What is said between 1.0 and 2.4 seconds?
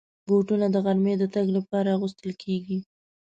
د تګ لپاره اغوستل